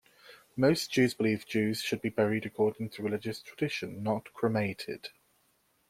[0.55, 5.09] Most Jews believe Jews should be buried according to religious tradition, not cremated.